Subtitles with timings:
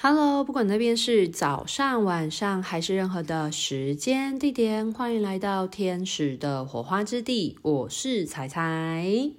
[0.00, 7.58] Hello，不管那边是早上、晚上还是任何的时间地点，欢迎来到天使的火花之地。
[7.62, 9.32] 我是彩彩。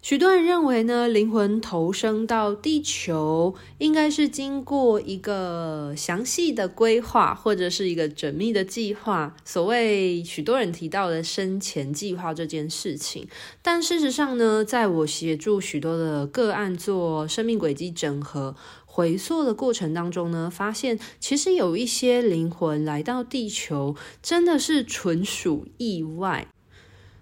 [0.00, 9.36] 许多人认为呢，灵魂投生到地球，应该是经过一个详细的规划，或者是一个缜密的计划。
[9.44, 13.28] 所谓许多人提到的生前计划这件事情，
[13.62, 18.56] 但事实上呢，在我协助许多的个案做生命轨迹整合、
[18.94, 26.46] 回溯的过程当中呢，发现其实有一些灵魂来到地球，真的是纯属意外。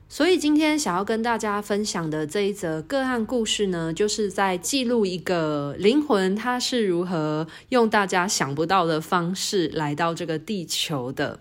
[0.08, 11.38] 所以今天想要跟大家分享的这一则个案故事呢，就是在记录一个灵魂，它是如何用大家想不到的方式来到这个地球的。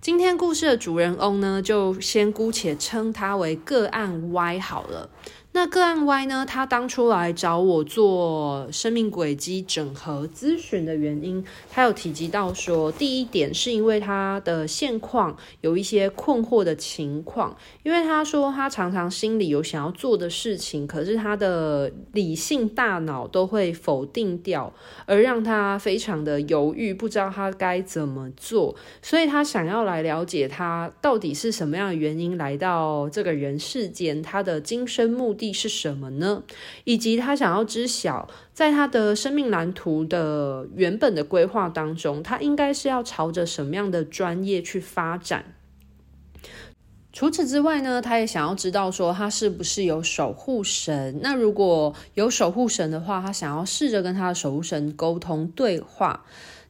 [0.00, 5.08] 今天故事的主人翁呢，就先姑且称他为个案 Y 好了。
[5.56, 24.70] 那个案 Y 呢，他当初来找我做生命轨迹整合咨询的原因，他有提及到说，第一点是因为他的现况有一些困惑的情况，因为他说他常常心里有想要做的事情，可是他的理性大脑都会否定掉，
[25.06, 36.42] 而让他非常的犹豫，不知道他该怎么做，所以他想要来了解他到底是什么样的原因来到这个人世间，他的今生目的是什么呢？
[36.84, 45.44] 以及他想要知晓，在他的生命蓝图的原本的规划当中，他应该是要朝着什么样的专业去发展？
[47.12, 51.18] 除此之外呢，他也想要知道说，他是不是有守护神？
[51.22, 56.26] 那如果有守护神的话，他想要试着跟他的守护神沟通对话。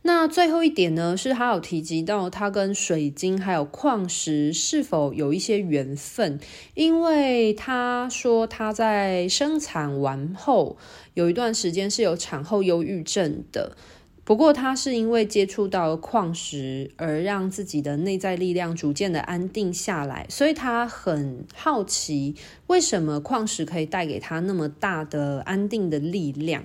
[0.06, 6.38] 那最后一点呢，是他有提及到他跟水晶还有矿石是否有一些缘分，
[6.74, 10.77] 因为他说他在生产完后
[11.14, 13.77] 有一段时间是有产后忧郁症的，
[14.22, 22.36] 不过他是因为接触到了矿石而让自己的内在力量逐渐的安定下来，所以他很好奇
[22.68, 26.64] 为什么矿石可以带给他那么大的安定的力量。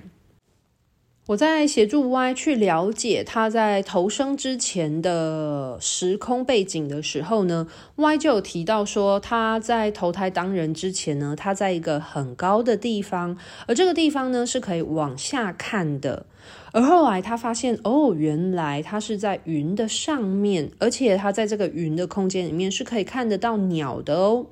[1.28, 13.38] 我在协助 Y 去了解他在投生之前的时空背景的时候呢，Y 就有提到说他在投胎当人之前呢，他在一个很高的地方，
[13.68, 16.26] 而这个地方呢是可以往下看的。
[16.72, 24.46] 而后来他发现，哦，原来他是在云的上面，而且他在这个云的空间里面是可以看得到鸟的哦。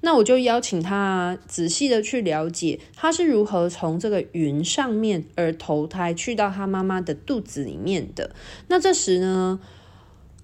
[0.00, 8.30] 那我就邀请他仔细的去了解，他是如何从这个云上面而投胎去到他妈妈的肚子里面的。
[8.68, 9.60] 那这时呢，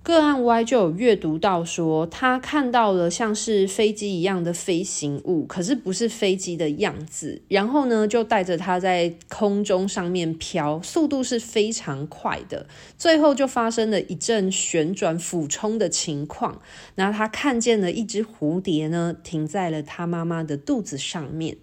[0.03, 7.43] 个案 Y 就有阅读到说，他看到了像是飞机一样的飞行物，可是不是飞机的样子。
[7.49, 12.67] 然后呢，就带着他在空中上面飘，速度是非常快的。
[12.97, 16.61] 最后就发生了一阵旋转俯冲的情况。
[16.95, 21.59] 那他看见了一只蝴蝶呢，停在了他妈妈的肚子上面。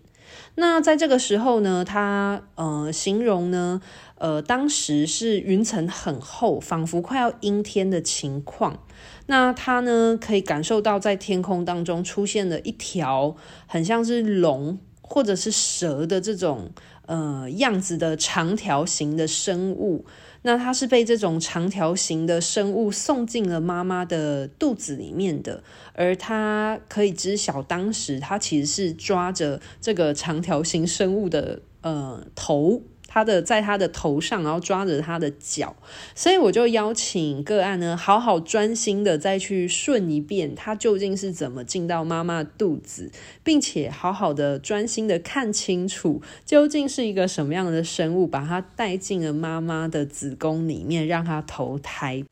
[0.59, 3.81] 那在这个时候呢，他呃形容呢。
[4.19, 8.79] 呃，当时是云层很厚，仿佛快要阴天的情况。
[9.27, 13.35] 那他呢，可以感受到在天空当中出现了一条
[13.67, 16.71] 很像是龙或者是蛇的这种
[17.07, 20.05] 呃样子的长条形的生物。
[20.43, 25.61] 那它是被这种长条形的生物送进了妈妈的肚子里面的，
[25.93, 32.83] 而它可以知晓，当时它其实是抓着这个长条形生物的呃头。
[33.17, 35.75] 他的在他的头上，然后抓着他的脚，
[36.13, 43.11] 所以我就邀请个案呢，好好专心的再去顺一遍，他究竟是怎么进到妈妈肚子，
[43.43, 52.23] 并且好好的专心的看清楚，究竟是一个什么样的生物，把他带进了妈妈的子宫里面，让他投胎。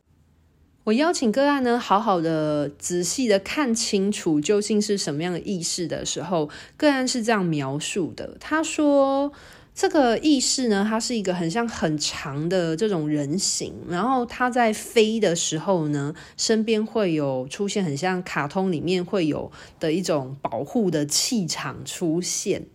[0.84, 9.31] 我邀请个案呢，好好的仔细的看清楚，究竟是什么样的意识的时候，个案是这样描述的，他说。
[9.75, 22.67] 这个意识呢，它是一个很像很长的这种人形，然后它在飞的时候呢，身边会有出现很像卡通里面会有的一种保护的气场出现。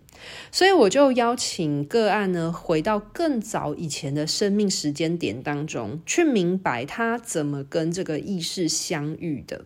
[0.52, 9.64] 所以我就邀请个案呢，回到更早以前的生命时间点当中，去明白他怎么跟这个意识相遇的。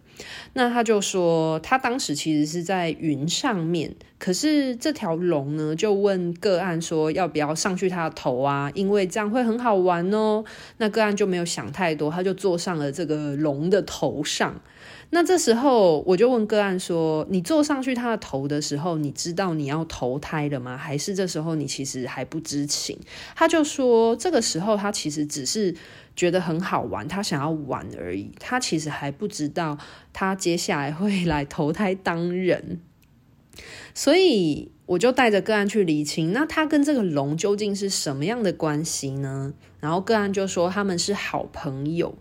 [0.53, 8.71] 那他就说，他当时其实是在云上面，可是这条龙呢，就问个案说要不要上去他的头啊？
[8.75, 10.45] 因为这样会很好玩哦。
[10.79, 14.61] 那个案就没有想太多，他就坐上了这个龙的头上。
[15.11, 20.77] 那这时候我就问个案说：“你坐上去他的头的时候，你知道你要投胎了吗？
[20.77, 22.99] 还是这时候你其实还不知情？”
[23.37, 25.75] 他就说：“这个时候他其实只是
[26.17, 28.33] 觉得很好玩，他想要玩而已。
[28.41, 29.79] 他其实还不知道
[30.13, 32.81] 他接下来会来投胎当人。”
[33.95, 39.55] 所以我就带着个案去厘清，那他跟这个龙究竟是什么样的关系呢？
[39.79, 42.17] 然后个案就说他们是好朋友。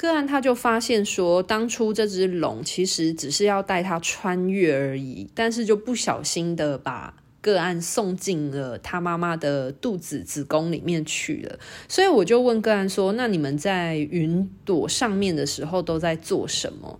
[0.00, 7.12] 个案他就发现说，当初这只龙其实只是要带他穿越而已，但是就不小心的把
[7.42, 11.58] 个案送进了他妈妈的肚子子宫里面去了。
[11.86, 16.98] 所以我就问个案说：“那你们在云朵上面的时候都在做什么？”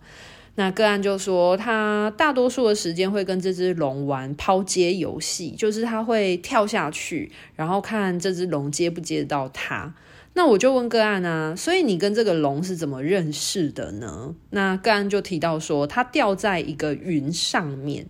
[0.56, 9.94] 那个案就说，他大多数的时间会跟这只龙玩抛接游戏，就是他会跳下去，然后看这只龙接不接到他。
[10.40, 14.34] 那我就问个案啊，所以你跟这个龙是怎么认识的呢？
[14.48, 18.06] 那个案就提到说，他掉在一个云上面。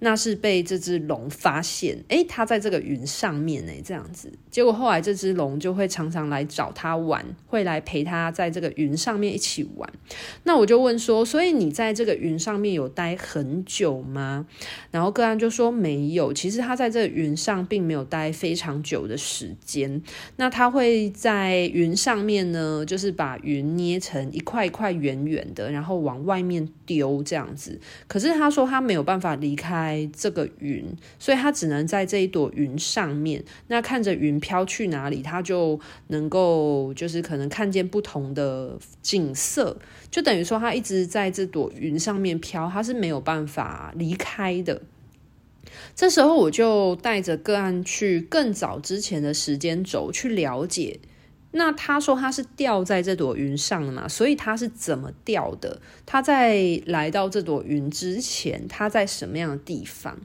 [0.00, 4.30] 那是被这只龙发现，诶，它在这个云上面诶，这样子。
[4.52, 9.92] 结果后来这只龙就会常常来找他玩，会来陪他在这个云上面一起玩。
[10.44, 14.46] 那我就问说，所以你在这个云上面有待很久吗？
[14.92, 20.00] 然后个案就说没有，其实他在这个云上并没有待非常久的时间。
[20.36, 27.80] 那他会在云上面呢，就是把云捏成一块一块圆圆的，然后往外面丢这样子。
[28.06, 30.08] 可是他说他没有办法离开。
[30.14, 30.84] 这个云，
[31.18, 33.42] 所以他只能在这一朵云上面。
[33.68, 39.78] 那看着云飘去哪里，他就能够就是可能看见不同的景色，
[40.10, 44.82] 就等于说他一直在这朵云上面飘，他是没有办法离开的。
[45.94, 51.00] 这时候我就带着个案去更早之前的时间轴去了解。
[51.52, 55.80] 那他说他是掉在这朵云上的嘛，所以他是怎么掉的？
[56.06, 60.18] 他在来到这朵云之前，他在什么样的地方？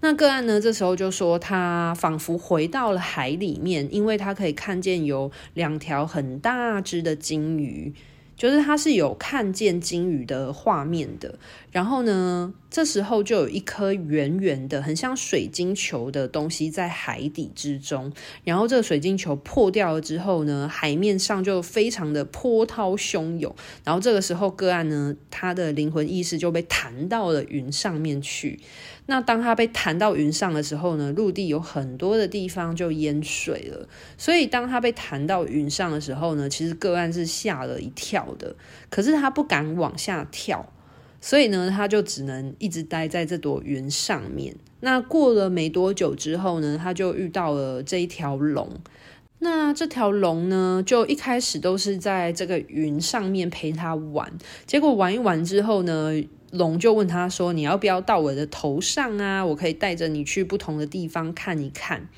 [0.00, 0.60] 那个案呢？
[0.60, 7.94] 这时候就说他仿佛回到了海里面，因为他可以看见有两条很大只的鲸鱼。
[8.42, 11.38] 就是他是有看见鲸鱼的画面的，
[11.70, 18.12] 然后呢，这时候就有一颗圆圆的、很像水晶球的东西在海底之中，
[18.42, 23.54] 然后这个水晶球破掉了之后呢，海面上就非常的波涛汹涌，
[23.84, 28.58] 然后这个时候个案呢，他的灵魂意识就被弹到了云上面去。
[29.06, 33.88] 那当他被弹到云上的时候呢，陆地有很多的地方就淹水了。
[34.16, 38.56] 所以当他被弹到云上的时候呢，其实个案是吓了一跳的。
[38.90, 40.72] 可是他不敢往下跳，
[41.20, 44.56] 所以呢，他就只能一直待在这朵云上面。
[44.80, 48.68] 那过了没多久之后呢，他就遇到了这一条龙。
[49.38, 54.32] 那这条龙呢，就一开始都是在这个云上面陪他玩，
[54.66, 56.12] 结果玩一玩之后呢，
[56.52, 59.44] 龙就问他说：“你要不要到我的头上啊？
[59.44, 62.08] 我可以带着你去不同的地方看一看。”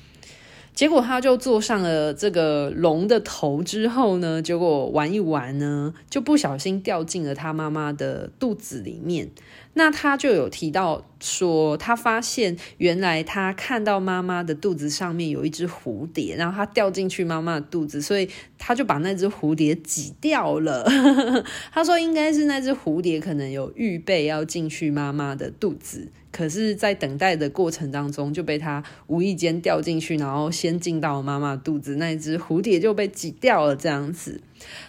[0.75, 9.29] 结果他就坐上了这个龙的头之后呢，结果玩一玩呢，就不小心掉进了他妈妈的肚子里面。
[9.77, 20.85] 那他就有提到说，他发现原来他看到妈妈的肚子上面有一只蝴蝶，然后他掉进去妈妈的肚子，所以他就把那只蝴蝶挤掉了。
[21.73, 26.09] 他说应该是那只蝴蝶可能有预备要进去妈妈的肚子。
[26.35, 33.73] 可是，在等待的过程当中，就被他无意间掉进去，然后先进到妈妈肚子，那一只蝴蝶就被挤掉了。
[33.73, 34.41] 这样子，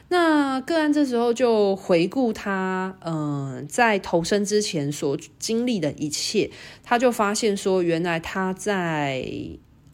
[0.09, 6.51] 那个案这时候就回顾他，嗯、在投生之前所经历的一切，
[6.83, 9.25] 他就发现说，原来他在，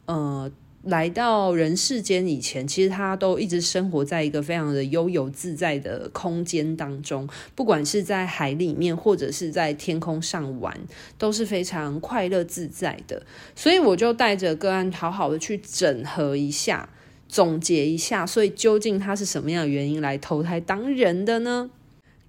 [0.07, 0.51] 呃。
[0.83, 10.77] 来到人世间以前，其实他都一直生活在一个非常的悠游自在的空间当中，不管是在海里面，或者是在天空上玩，
[11.17, 13.23] 都是非常快乐自在的。
[13.55, 16.89] 所以我就带着个案，好好的去整合一下，
[17.29, 21.69] 总结一下，所以究竟他是什么样的原因来投胎当人的呢？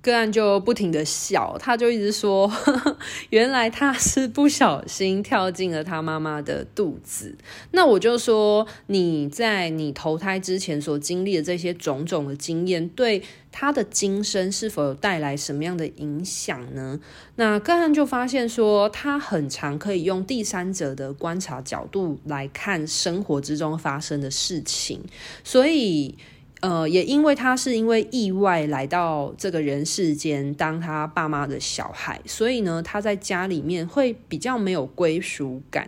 [0.05, 2.53] 个案就不停的笑，他就一直说，
[3.31, 7.35] 原来他是不小心跳进了他妈妈的肚子。
[7.71, 17.01] 那我就说，你在你投胎之前所经历的这些种种的经验，对他的今生是否有带来什么样的影响呢？
[17.37, 25.01] 那个案就发现说，他很常可以用第三者的观察角度来看生活之中发生的事情，
[25.43, 26.15] 所以。
[26.61, 35.87] 呃，也因为他是因为意外来到这个人世间当他爸妈的小孩，所以呢，他在家里面会比较没有归属感。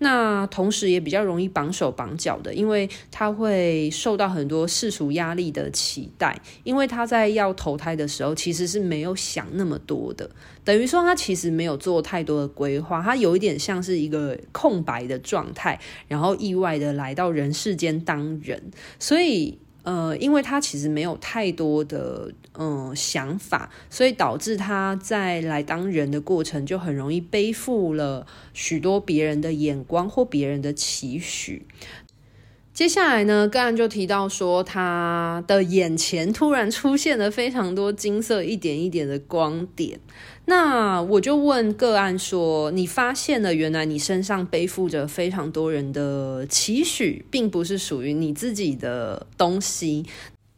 [0.00, 6.38] 那同时也比较容易绑手绑脚的，因为他会受到很多世俗压力的期待。
[6.62, 10.28] 因为他在要投胎的时候，其实是没有想那么多的，
[10.62, 18.62] 等于说他其实没有做太多的规划，他有一点像是一个空白的状态，然后意外的来到人世间当人，
[18.98, 19.58] 所以。
[19.82, 31.66] 呃，因为他其实没有太多的嗯、想法，所以导致他在来当人的过程就很容易背负了许多别人的眼光或别人的期许。
[32.74, 39.98] 接下来呢，个案就提到说，他的眼前突然出现了非常多金色一点一点的光点。
[40.50, 50.06] 那我就问个案说：“你发现了，原来你身上背负着非常多人的期许，并不是属于你自己的东西。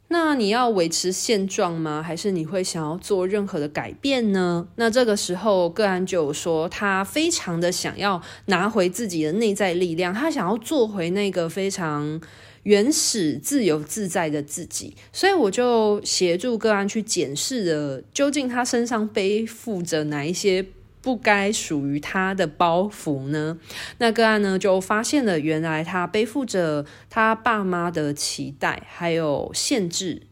[0.06, 2.00] 那你要维持现状吗？
[2.00, 12.20] 还是你会想要做任何的改变呢？”那这个时候，个案就说，他非常的想要拿回自己的内在力量，他想要做回那个非常。
[12.64, 20.67] 原始自由自在的自己，所以我就协助个案去检视了，究竟他身上背负着哪一些
[21.00, 23.59] 不该属于他的包袱呢？
[23.97, 30.23] 那个案呢，就发现了，原来他背负着他爸妈的期待，还有限制，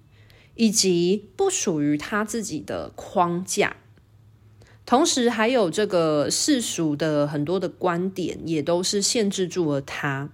[0.57, 3.77] 以及不属于他自己的框架，
[4.85, 10.29] 同时还有这个世俗的很多的观点，也都是限制住了他。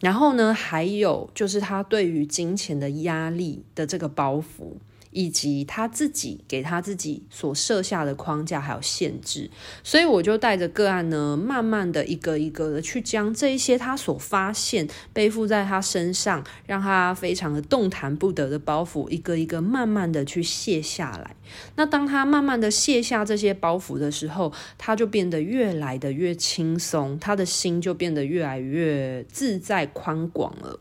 [0.00, 4.74] 然后呢，还有就是他对于金钱的压力的这个包袱。
[5.16, 9.50] 以及他自己给他自己所设下的框架还有限制，
[9.82, 21.34] 所以我就带着个案呢，慢慢的一个一个的去将这一些他所发现背负在他身上，让他非常的动弹不得的包袱，一个一个慢慢的去卸下来。
[21.76, 30.78] 那当他慢慢的卸下这些包袱的时候，他就变得越来的越轻松，他的心就变得越来越自在宽广了。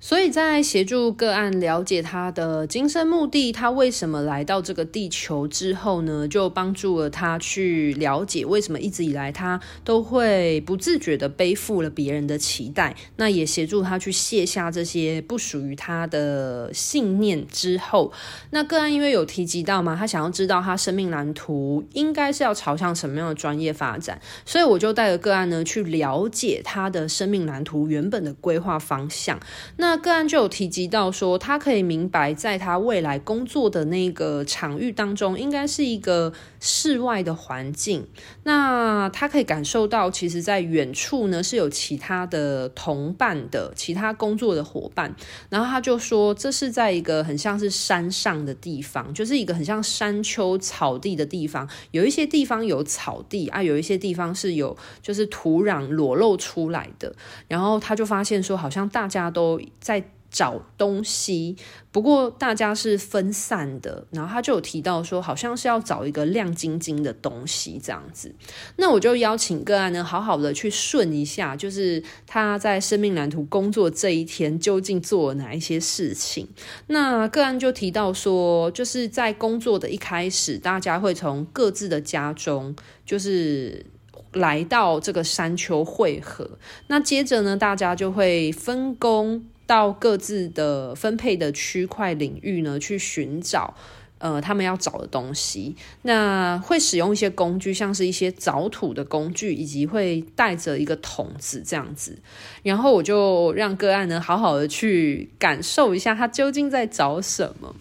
[0.00, 12.94] 所以在协助个案了解他的今生目的，他为什么来到这个地球之后呢，就帮助了他去了解为什么一直以来他都会不自觉的背负了别人的期待。
[13.16, 18.12] 那也协助他去卸下这些不属于他的信念之后，
[18.50, 29.40] 那个案因为有提及到嘛，他想要知道他生命蓝图应该是要朝向什么样的专业发展，所以我就带着个案呢去了解他的生命蓝图原本的规划方向。
[29.76, 36.30] 那那个案就有提及到说，他可以明白，在他未来工作的那个场域当中，应该是一个
[36.60, 38.06] 室外的环境。
[38.42, 45.16] 那他可以感受到，其实，在远处呢是有其他的同伴的，其他工作的伙伴。
[45.48, 51.66] 然后他就说，这是在一个很像是山上的地方，就是一个很像山丘草地的地方。
[51.92, 57.14] 有一些地方有草地啊，有一些地方是有就是土壤裸露出来的。
[57.48, 59.58] 然后他就发现说，好像大家都。
[59.80, 61.56] 在找东西，
[61.90, 64.06] 不过大家是分散的。
[64.10, 68.34] 然后他就有提到说，好像是要找一个亮晶晶的东西这样子。
[68.76, 76.46] 那我就邀请个案呢，好好的去顺一下，就是他在生命蓝图工作这一天究竟做了哪一些事情。
[76.88, 83.86] 那个案就提到说，就是在工作的一开始，大家会从各自的家中，就是
[84.34, 86.58] 来到这个山丘汇合。
[86.88, 89.46] 那接着呢，大家就会分工。
[89.68, 93.74] 到各自的分配的区块领域呢，去寻找
[94.16, 95.76] 呃他们要找的东西。
[96.02, 102.18] 那会使用一些工具，像是一些凿土的工具，以及会带着一个桶子这样子。
[102.62, 107.76] 然后我就让个案呢，好好的去感受一下他究竟在找什么。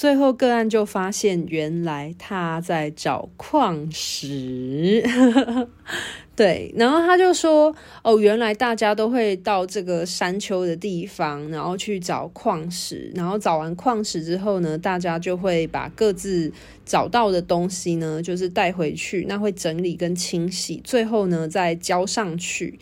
[0.00, 5.04] 最后个案就发现，原来他在找矿石。
[6.34, 13.12] 对，然后他就说：“哦，原来大家都会到这个山丘的地方，然后去找矿石。
[13.14, 16.50] 然后找完矿石之后呢，大家就会把各自
[16.86, 22.78] 找到的东西呢，就是带回去，那会整理跟清洗，最后呢再交上去。”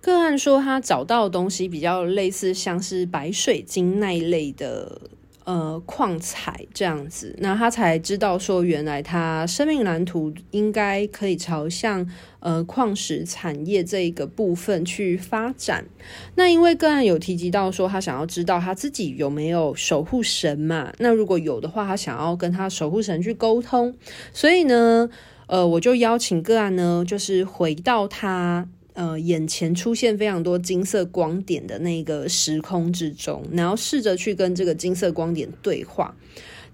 [0.00, 5.02] 个案说他找到的东西比较类似像是白水晶那一类的。
[5.46, 12.04] 呃，矿材这样子，那他才知道说，原来他生命蓝图应该可以朝向
[12.40, 15.86] 呃矿石产业这一个部分去发展。
[16.34, 20.92] 那因为个案有提及到说，他想要知道他自己有没有守护神嘛？
[20.98, 23.94] 那如果有的话，他想要跟他守护神去沟通。
[24.32, 25.08] 所以呢，
[25.46, 28.66] 呃，我就邀请个案呢，就是回到他。
[28.96, 36.16] 呃眼前出现非常多金色光点的那个时空之中，然后试着去跟这个金色光点对话，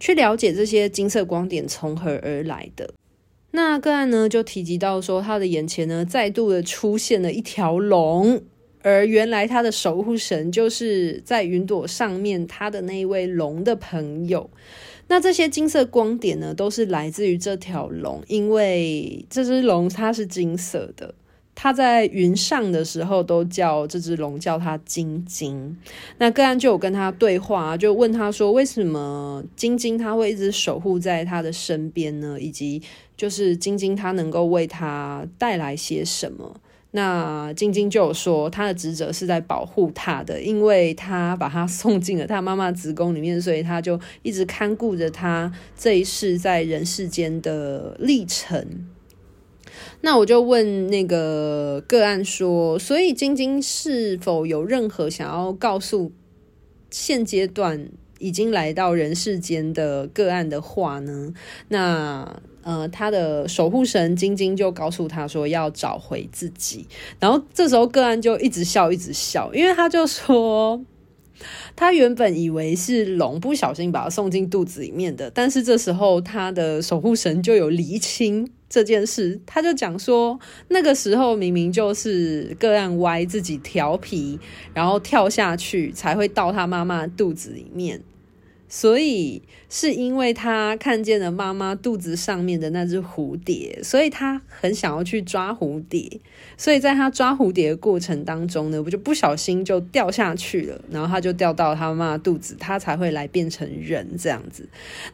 [0.00, 2.94] 去了解这些金色光点从何而来的。
[3.50, 8.40] 那个案呢，就提及到说，他的眼前呢再度的出现了一条龙，
[8.80, 14.48] 而原来他的守护神就是在云朵上面他的那一位龙的朋友。
[15.08, 21.14] 那这些金色光点呢，都是来自于这条龙，因为这只龙它是金色的。
[21.54, 25.76] 他在云上的时候，都叫这只龙叫他晶晶。
[26.18, 32.40] 那个案就有跟他对话，就问他说：“为什么晶晶他会一直守护在他的身边呢？
[32.40, 32.82] 以及
[33.16, 36.60] 就是晶晶他能够为他带来些什么？”
[36.94, 48.86] 那晶晶就有说，他的职责是在保护他的，因为他把他送进了他妈妈子宫里面，所以他就一直看顾着他这一世在人世间的历程。
[50.02, 56.12] 那我就问那个个案说，所以晶晶是否有任何想要告诉
[56.90, 61.32] 现阶段已经来到人世间的个案的话呢？
[61.68, 66.86] 那呃，他的守护神晶晶就告诉他说要找回自己，
[67.18, 70.84] 然后这时候个案就一直笑，一直笑，因为他就说。
[71.74, 84.38] 他原本以为是龙不小心把他送进肚子里面的，但是这时候他的守护神就有厘清这件事，他就讲说，那个时候明明就是个案歪自己调皮，
[84.72, 88.00] 然后跳下去才会到他妈妈肚子里面。
[88.74, 96.20] 所以是因为他看见了妈妈肚子上面的那只蝴蝶，所以他很想要去抓蝴蝶。
[96.56, 104.66] 所以在他抓蝴蝶的过程当中呢，我就不小心就掉下去了，然后他就掉到他妈妈肚子，他才会来变成人这样子。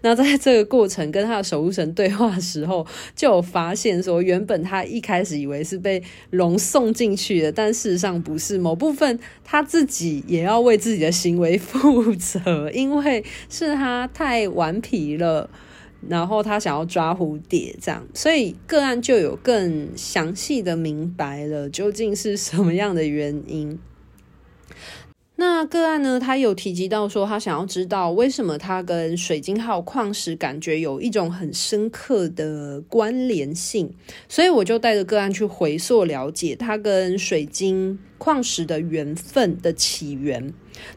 [0.02, 2.86] 那在这个过程跟他的守护神对话的时候，
[3.16, 6.00] 就有发现说，原本他一开始以为是被
[6.30, 13.24] 龙送进去的，但事实上不是，某部分他自己也要为自己的行为负责，因为。
[13.48, 15.48] 是他太顽皮了，
[16.08, 23.78] 然后他想要抓蝴蝶，这样，所以个案就有更详细的明白了究竟是什么样的原因。
[25.40, 33.94] 那个案呢，他有提及到说，他想要知道为什么他跟水晶号矿石感觉有一种很深刻的关联性，
[34.28, 40.52] 所以我就带着个案去回溯了解他跟水晶矿石的缘分的起源。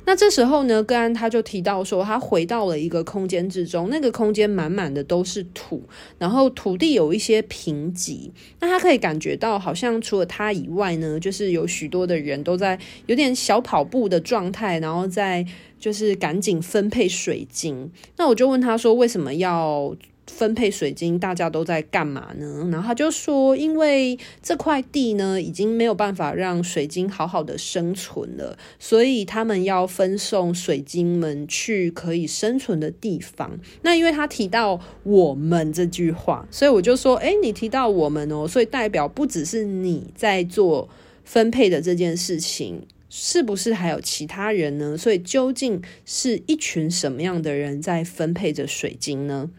[0.06, 5.82] 那这时候呢，个案他就提到说，他回到了一个空间之中，那个空间满满的都是土，
[6.20, 8.30] 然后土地有一些贫瘠。
[8.60, 15.44] 那他可以感觉到，好像除了他以外呢，就是有许多的人都在有点小跑步的状态，然后在
[15.80, 17.92] 就是赶紧分配水晶。
[18.18, 19.96] 那我就问他说，为什么要
[20.34, 22.68] 分配水晶，大家都在干嘛呢？
[22.72, 33.60] 然后他就说，因为这块地呢，已经没有办法让水晶好好的生存了，所以他们要分送水晶们去可以生存的地方。
[33.84, 40.90] 那因为他提到“我们”这句话，所以我就说，诶，你提到我们哦，所以代表不只是你在做
[41.24, 44.98] 分配的这件事情，是不是还有其他人呢？
[44.98, 49.52] 所以究竟是一群什么样的人在分配着水晶呢？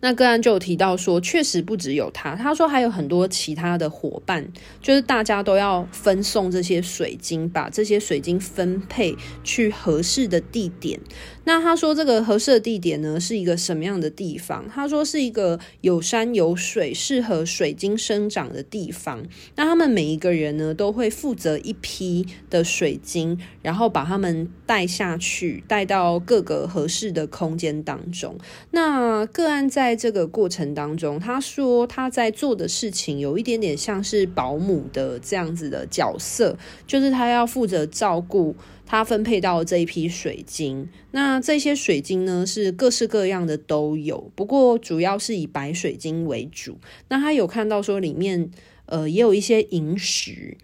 [0.00, 4.46] 那个案就有提到说，确实不只有他，他说还有很多其他的伙伴，
[4.80, 10.98] 就是大家都要分送这些水晶，把这些水晶分配去合适的地点。
[11.48, 14.68] 那他说这个合适的地点呢，是一个什么样的地方？
[14.68, 19.24] 他说是一个有山有水，适合水晶生长的地方。
[19.56, 28.36] 那他们每一个人呢，都会负责一批的水晶，然后把他们带下去，带到各个合适的空间当中。
[28.72, 38.54] 那个案在这个过程当中，他说他在做的事情有一点点像是保姆的这样子的角色，就是他要负责照顾。
[38.90, 46.78] 他分配到这一批水晶，那这些水晶呢，是各式各样的都有，不过主要是以白水晶为主。
[47.08, 48.50] 那他有看到说里面
[48.86, 50.56] 呃也有一些萤石，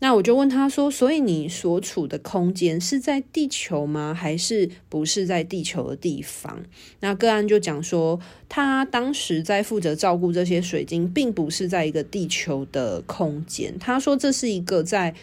[0.00, 4.12] 那我就问他说，所以你所处的空间是在地球吗？
[4.12, 6.64] 还是不是在地球的地方？
[6.98, 13.78] 那个案就讲说，他当时在负责照顾这些水晶，并不是在一个地球的空间。
[13.78, 15.14] 他说这是一个在。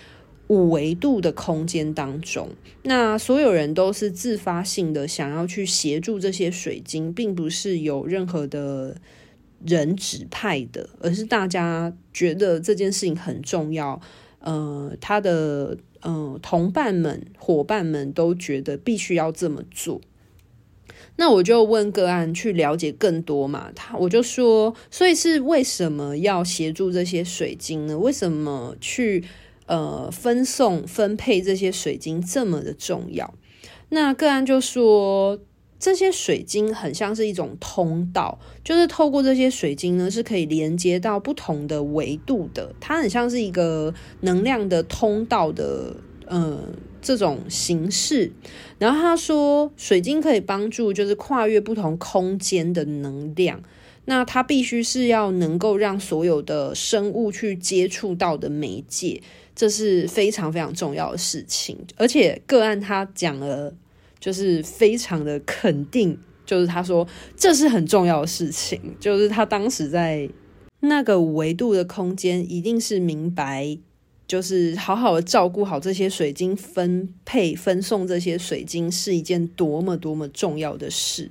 [0.47, 2.49] 五维度的空间当中，
[2.83, 8.95] 那所有人都是自发性的想要去协助这些水晶，并不是有任何的
[9.65, 13.99] 人指派的，而是大家觉得这件事情很重要。
[14.39, 19.99] 呃，他的呃同伴们、伙伴们都觉得必须要这么做。
[21.17, 27.97] 那我就问个案去了解更多嘛，他我就说，所以是为什么要协助这些水晶呢？
[27.97, 29.23] 为什么去
[29.65, 33.33] 呃分送分配这些水晶这么的重要？
[33.89, 35.39] 那个案就说，
[35.79, 45.95] 这些水晶很像是一种通道，就是透过这些水晶呢，是可以连接到不同的维度的，它很像是一个能量的通道的，
[46.27, 46.59] 呃。
[47.01, 48.31] 这种形式，
[48.79, 53.61] 然后他说，水晶可以帮助，就是跨越不同空间的能量。
[54.05, 59.21] 那它必须是要能够让所有的生物去接触到的媒介，
[59.55, 61.77] 这是非常非常重要的事情。
[61.95, 63.73] 而且个案他讲了，
[64.19, 70.29] 就是非常的肯定，就是他说这是很重要的事情，就是他当时在
[70.81, 73.77] 那个维度的空间，一定是明白。
[74.27, 81.29] 就是好好的照顾好这些水晶，分配分送这些水晶是一件多么多么重要的事。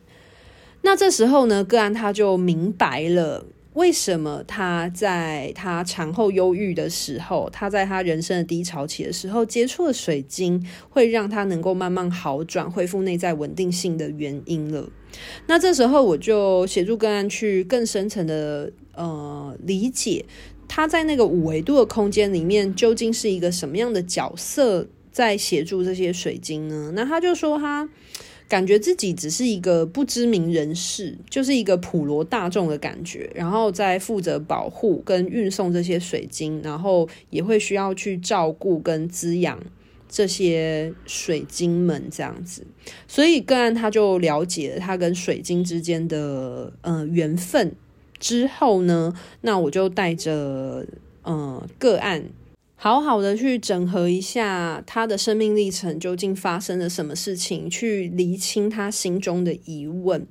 [0.83, 14.89] 那这时候呢，个案他就明白了为什么他在他产后忧郁的时候，他在他人生的低潮期的时候接触了水晶，会让他能够慢慢好转，恢复内在稳定性的原因了。
[15.47, 20.25] 那这时候我就协助个案去更深层的呃理解。
[20.67, 26.93] 他在那个五维度的空间里面，究竟是一个什么样的角色在协助这些水晶呢？
[26.95, 27.89] 那他就说，他
[28.49, 39.59] 感觉自己只是一个不知名人士，就是一个普罗大众的感觉，然后在负责保护跟运送这些水晶，然后也会需要去照顾跟滋养
[40.09, 42.67] 这些水晶们这样子。
[43.09, 47.75] 所以个案他就了解了他跟水晶之间的呃缘分。
[48.21, 50.87] 之后呢，那我就带着
[51.25, 52.25] 嗯个案，
[52.85, 60.27] 好好的去整合一下他的生命历程，究竟发生了什么事情，去厘清他心中的疑问。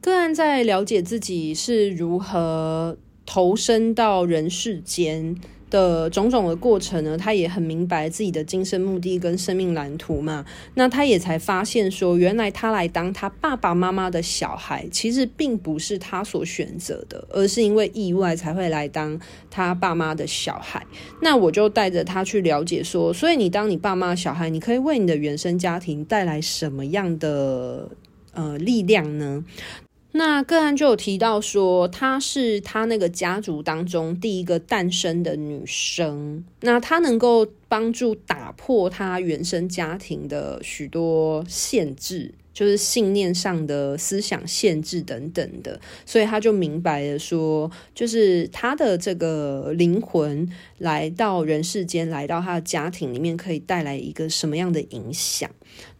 [0.00, 5.34] 个案在了解自己是如何投身到人世间
[5.70, 10.44] 的种种的过程呢，他也很明白自己的今生目的跟生命蓝图嘛。
[10.74, 20.84] 那他也才发现说，原来他来当他爸爸妈妈的小孩，其实并不是他所选择的，而是因为意外才会来当他爸妈的小孩。
[21.20, 27.88] 那我就带着他去了解说，所以你当你爸妈的小孩，你可以为你的原生家庭带来什么样的
[28.32, 29.44] 呃力量呢？
[30.12, 42.34] 那个案就有提到说，她是她那个家族当中第一个诞生的女生，那她能够帮助打破她原生家庭的许多限制。
[42.58, 55.48] 就是信念上的思想限制等等的，所以他就明白了说，就是他的这个灵魂来到人世间，来到他的家庭里面，可以带来一个什么样的影响。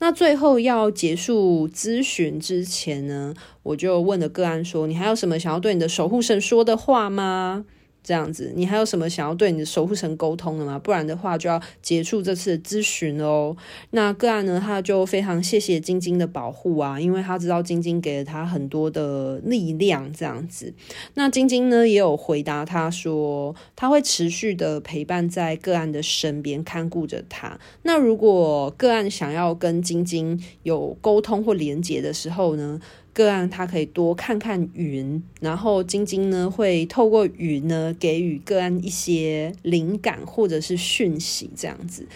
[0.00, 7.66] 那最后要结束咨询之前呢，我就问了个案说：“你还有什么想要对你的守护神说的话吗？”
[8.08, 10.78] 这样子，你还有什么想要对你的守护神沟通的吗？
[10.78, 13.54] 不然的话，就要结束这次的咨询哦。
[13.90, 20.10] 那个案呢，他就非常谢谢晶晶的保护啊，因为他知道晶晶给了他很多的力量。
[20.16, 20.72] 这样子，
[21.14, 27.58] 那晶晶呢也有回答他说，他会持续的陪伴在个案的身边，看顾着他。
[27.82, 32.80] 那如果个案想要跟晶晶有沟通或连接的时候呢，
[33.12, 42.06] 个案他可以多看看云，然后晶晶呢会透过云呢给予个案一些灵感或者是讯息，这样子。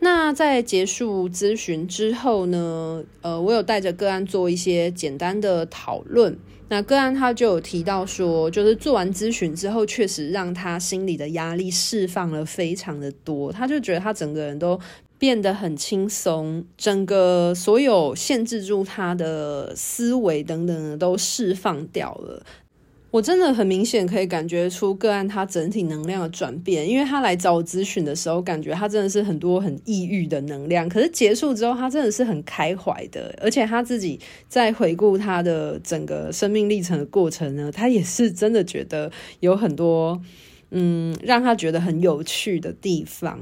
[0.00, 6.36] 那在结束咨询之后呢，呃，我有带着个案做一些简单的讨论。
[6.68, 14.80] 那个案他就有提到说，就是做完咨询之后，确实让他心里的压力释放了非常的多，他就觉得他整个人都。
[15.24, 22.44] 变得很轻松，整个所有限制住他的思维等等的都释放掉了。
[23.10, 30.86] 我真的很明显可以感觉出个案他整体能量的转变，因为他来找我咨询的时候，感觉他真的是很多很抑郁的能量。
[30.86, 39.10] 可是结束之后，他真的是很开怀的，而且他自己在回顾他的整个生命历程的过程呢，他也是真的觉得
[39.40, 40.20] 有很多
[40.70, 43.40] 嗯，让他觉得很有趣的地方。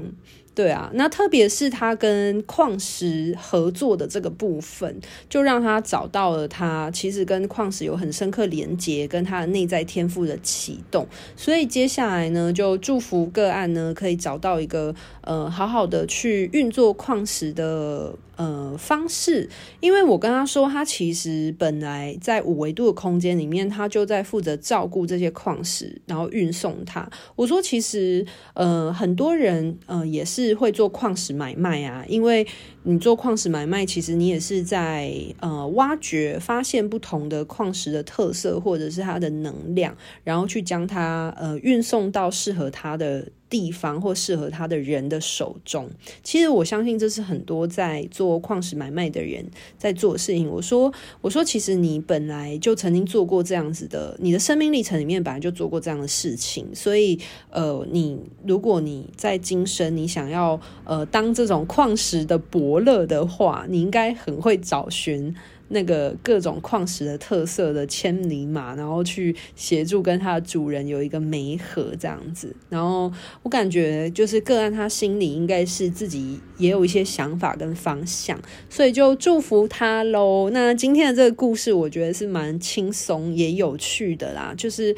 [0.55, 11.07] 对啊，那特别是他跟矿石合作的这个部分，就让他找到了他其实跟矿石有很深刻连接，跟他的内在天赋的启动。
[11.35, 18.13] 所以接下来呢，就祝福个案呢可以找到一个呃好好的去运作矿石的。
[18.43, 27.09] 呃，方式，因为我跟他说，他其实本来在五维度的空间里面，他就在负责照顾这些矿石，然后运送它。
[27.37, 32.45] 我说，其实呃，很多人呃也是会做矿石买卖啊，因为
[32.83, 45.87] 你做矿石买卖，其实你也是在呃挖掘、发现不同的矿石的特色或者是它的能量，然后去将它呃运送到适合它的地方或适合他的人的手中，
[46.23, 49.45] 其实我相信这是很多在做矿石买卖的人
[49.77, 50.49] 在做的事情。
[50.49, 57.19] 我说，我说，其实你本来就曾经做过这样子的，你的生命历程里面本来就做过这样的事情，所以，
[57.51, 65.35] 呃，你如果你在今生你想要呃当这种矿石的伯乐的话，你应该很会找寻。
[65.69, 80.49] 那个各种矿石的特色的千里马，然后去协助跟它的主人有一个媒合这样子，然后我感觉就是个案他心里应该是自己也有一些想法跟方向，所以就祝福他喽。
[80.51, 84.95] 那今天的这个故事，我觉得是蛮轻松也有趣的啦，就是。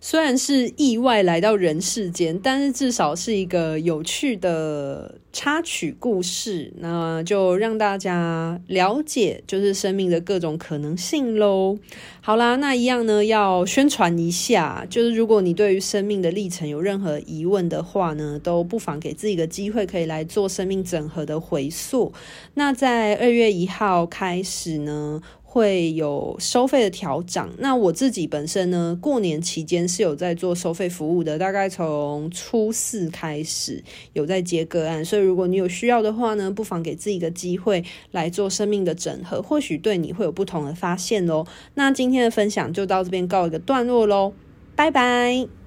[0.00, 11.78] 虽然是意外来到人世间，但是至少是一个有趣的插曲故事，那就让大家了解就是生命的各种可能性喽。
[12.22, 22.12] 好啦，那一样呢，要宣传一下，就是如果你对于生命的历程有任何疑问的话呢，都不妨给自己一个机会，可以来做生命整合的回溯。
[22.54, 25.20] 那在二月一号开始呢，
[25.52, 27.50] 会有收费的调整。
[27.58, 33.82] 那我自己本身呢，过年期间是有在做收费服务的，大概从初四开始
[34.12, 41.44] 有在接个案，所以如果你有需要的话呢，不妨给自己一个机会来做生命的整合，或许对你会有不同的发现哦。
[41.74, 44.32] 那今天的分享就到这边告一个段落喽，
[44.76, 45.59] 拜拜。